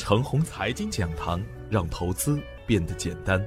[0.00, 3.38] 程红财经讲堂，让投资变得简单。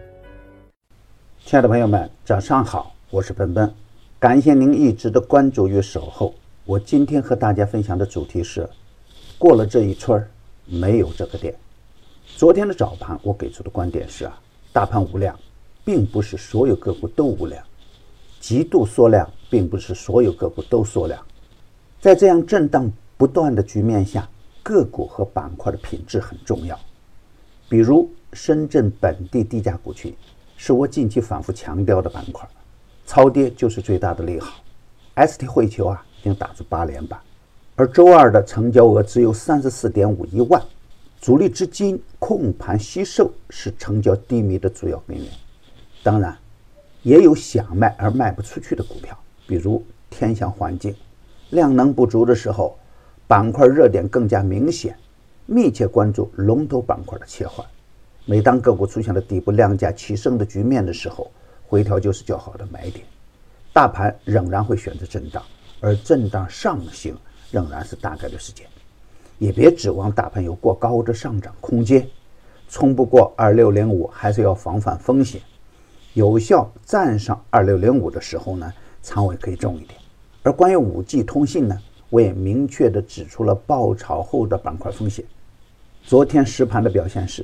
[1.44, 3.74] 亲爱的朋友们，早上好，我是奔奔，
[4.20, 6.32] 感谢您一直的关注与守候。
[6.66, 8.70] 我今天和大家分享的主题是：
[9.40, 10.30] 过了这一村儿，
[10.68, 11.56] 没有这个店。
[12.38, 14.40] 昨天的早盘，我给出的观点是啊，
[14.72, 15.38] 大盘无量，
[15.84, 17.64] 并不是所有个股都无量；
[18.40, 21.20] 极度缩量，并不是所有个股都缩量。
[22.00, 24.30] 在这样震荡不断的局面下，
[24.64, 26.80] 个股和板块的品质很重要。
[27.70, 30.16] 比如深圳本地低价股群，
[30.58, 32.50] 是我近期反复强调的板块，
[33.06, 34.64] 超跌就是最大的利好。
[35.16, 36.04] ST 汇球啊。
[36.16, 37.20] 已经打出八连板，
[37.76, 40.64] 而周二的成交额只有三十四点五一万，
[41.20, 45.28] 主力资金控盘惜售是成交低迷的主要根源。
[46.02, 46.38] 当然，
[47.02, 50.96] 也有想卖而卖不出去的股票，比如天象环境，
[51.50, 52.80] 量能不足的时候，
[53.34, 54.96] 板块热点更加明显。
[55.48, 57.66] 密切关注龙头板块的切换。
[58.26, 61.32] 每当个股出现了底部量价齐升的局面的时候，
[61.66, 63.04] 回调就是较好的买点。
[63.74, 65.42] 大盘仍然会选择震荡。
[65.82, 67.18] 而震荡上行
[67.50, 68.68] 仍然是大概率事件，
[69.40, 72.08] 也别指望大盘有过高的上涨空间，
[72.70, 75.42] 冲不过二六零五还是要防范风险，
[76.14, 80.00] 有效站上二六零五的时候呢，仓位可以重一点。
[80.44, 81.76] 而关于五 G 通信呢，
[82.14, 85.26] 我也明确的指出了爆炒后的板块风险。
[86.04, 87.44] 昨天实盘的表现是，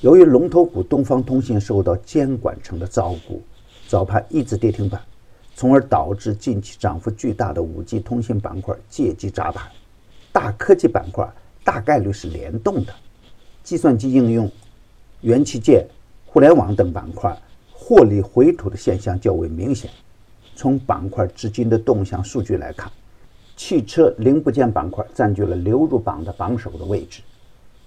[0.00, 3.40] 由于龙头股东方通信受到监管层的照顾，
[3.86, 5.00] 早盘一直跌停板。
[5.54, 9.70] 从而导致近期涨幅巨大的五 G 通信板块借机砸盘，
[10.32, 11.24] 大科技板块
[11.62, 12.92] 大概率是联动的，
[13.62, 14.50] 计算机应用、
[15.20, 15.86] 元器件、
[16.26, 17.36] 互联网等板块
[17.72, 19.88] 获利回吐的现象较为明显。
[20.56, 22.90] 从板块资金的动向数据来看，
[23.58, 27.22] 汽车零部件板块占据了流入榜的榜首的位置，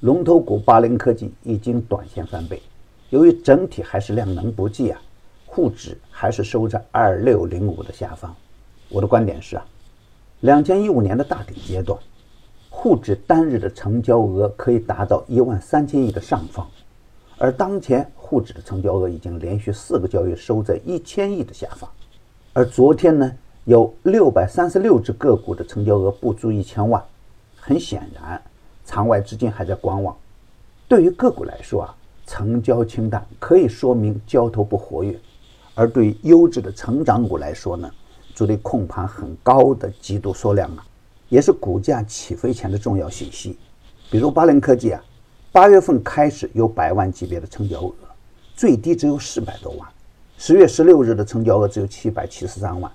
[0.01, 2.61] 龙头股八零科技已经短线翻倍，
[3.09, 5.01] 由于整体还是量能不济啊。
[5.45, 8.35] 沪指还是收在二六零五的下方。
[8.89, 9.65] 我的观点是啊，
[10.41, 11.97] 两千一五年的大底阶段，
[12.69, 16.67] 沪指单日的成交额可以达到一万三千亿的上方，
[17.37, 21.89] 而当前沪指的成交额已经连续四个交易收在一千亿的下方。
[22.51, 23.31] 而昨天呢，
[23.65, 27.03] 有六百三十六只个股的成交额不足一千万，
[27.55, 28.41] 很显然，
[28.85, 30.15] 场外资金还在观望。
[30.87, 31.95] 对于个股来说啊，
[32.25, 35.17] 成交清淡可以说明交投不活跃。
[35.75, 37.89] 而对于优质的成长股来说呢，
[38.33, 40.83] 主力控盘很高的极度缩量啊，
[41.29, 43.57] 也是股价起飞前的重要信息。
[44.09, 45.03] 比如八零科技啊，
[45.51, 47.93] 八月份开始有百万级别的成交额，
[48.55, 49.87] 最低只有四百多万；
[50.37, 52.91] 十月十六日的成交额只有七百七十三万，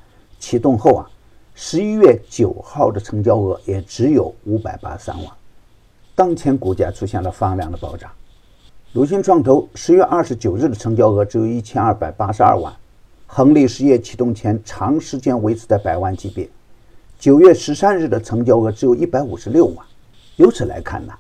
[0.49, 1.11] 启动后啊，
[1.57, 5.27] 十一月九号的成交额也只有五百八十三万，
[6.15, 8.09] 当前股价出现了放量的暴涨。
[8.93, 12.73] 鲁信创投十月二十九日的成交额只有一千二百八十二万，
[13.27, 16.49] 恒力实业启动前长时间维持在百万级别。
[17.19, 19.85] 九月十三日的成交额只有一百五十六万。
[20.37, 21.13] 由此来看呢，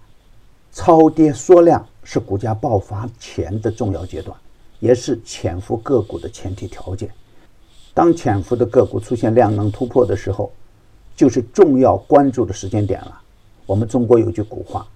[0.70, 4.38] 超跌缩量是股价爆发前的重要阶段，
[4.78, 7.10] 也是潜伏个股的前提条件。
[7.96, 10.52] 当潜伏的个股出现量能突破的时候，
[11.16, 13.18] 就是重要关注的时间点了。
[13.64, 14.86] 我们中国有句古话：“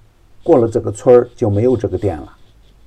[0.45, 2.37] 过了这个村儿就没有这个店了。”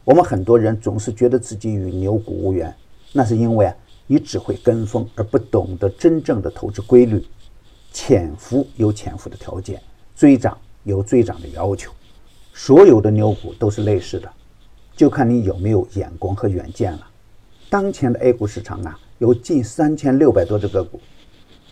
[0.05, 2.71] 我们很多人总是觉得自己与牛股无缘，
[3.11, 3.75] 那是因为啊，
[4.05, 7.25] 你只会跟风而不懂得真正的投资规律。
[7.91, 9.81] 潜伏有潜伏的条件，
[10.15, 11.91] 追涨有追涨的要求。
[12.53, 14.31] 所有的牛股都是类似的，
[14.95, 17.07] 就看你有没有眼光和远见了。
[17.67, 20.99] 当前的 A 股市场啊，有近三千六百多只个股，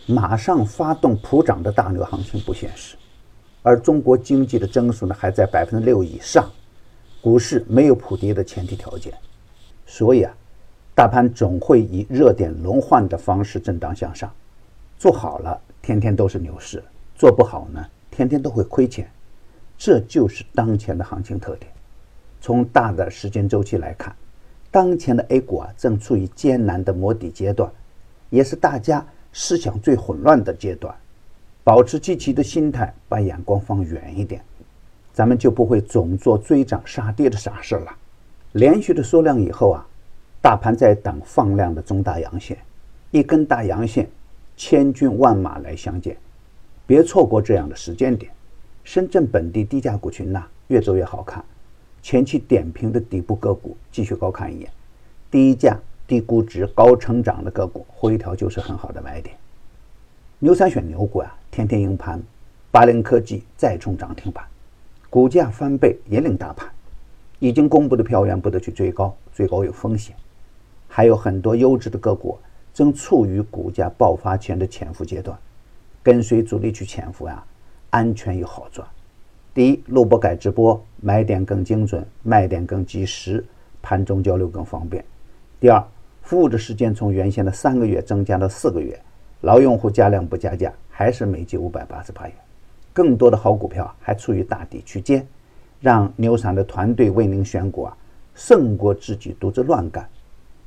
[0.06, 2.96] 马上发动普涨的大牛行情不现实，
[3.62, 6.50] 而中国经济的增速呢，还在百分之六以上。
[7.20, 9.12] 股市没有普跌的前提条件，
[9.86, 10.34] 所以啊，
[10.92, 14.28] 大盘总会以热点轮换的方式震荡向上。
[14.98, 16.80] 做好了，天天都是牛市；
[17.14, 19.08] 做不好呢，天天都会亏钱。
[19.78, 21.70] 这就是当前的行情特点。
[22.40, 24.12] 从大的时间周期来看，
[24.72, 27.70] 当前的 A 股啊，正处于艰难的摸底阶段，
[28.30, 30.92] 也是大家思想最混乱的阶段。
[31.62, 34.42] 保持积极的心态，把眼光放远一点。
[35.12, 37.92] 咱们就不会总做追涨杀跌的傻事了。
[38.52, 39.86] 连续的缩量以后啊，
[40.40, 42.56] 大盘在等放量的中大阳线，
[43.10, 44.08] 一根大阳线，
[44.56, 46.16] 千军万马来相见，
[46.86, 48.32] 别错过这样的时间点。
[48.84, 51.44] 深圳本地低价股群呐，越走越好看。
[52.02, 54.70] 前期点评的底部个股继续高看一眼，
[55.30, 59.36] 低价、低估值、高成长的个股回调就是很好的买点。
[60.40, 62.20] 牛三选牛股啊，天天赢盘，
[62.72, 64.44] 八零科技再冲涨停板。
[65.08, 66.68] 股价翻倍引领大盘，
[67.38, 70.16] 已经公布的票源不得去追高，追高有风险。
[70.88, 72.36] 还有很多优质的个股
[72.74, 75.38] 正处于股价爆发前的潜伏阶段，
[76.02, 77.44] 跟随主力去潜伏呀，
[77.90, 78.86] 安全又好赚。
[79.54, 83.44] 第一，录播改直播，买点更精准，卖点更及时，
[83.82, 85.04] 盘中交流更方便。
[85.60, 85.84] 第二，
[86.22, 88.98] 服务的时间从原先的三个月增加到四个月，
[89.42, 92.34] 老用户加量不加价，还是每季五百八十八元。
[92.94, 95.26] 更多的好股票还处于大底区间。
[95.80, 97.96] 让牛散的团队为您选股啊，
[98.34, 100.08] 胜过自己独自乱干。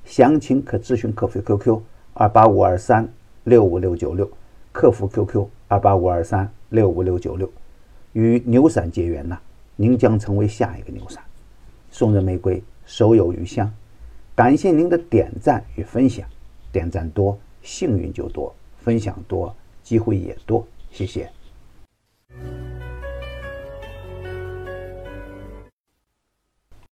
[0.04, 1.82] 详情可咨询客服 QQ
[2.14, 3.10] 二八五二三
[3.46, 4.30] 六五六九六，
[4.72, 7.50] 客服 QQ 二八五二三六五六九六。
[8.16, 9.38] 与牛散结缘呐，
[9.76, 11.22] 您将成为下一个牛散。
[11.92, 13.70] 送人玫瑰，手有余香。
[14.34, 16.26] 感谢您的点赞与分享，
[16.72, 19.54] 点赞多，幸运就多；分享多，
[19.84, 20.66] 机会也多。
[20.92, 21.30] 谢谢。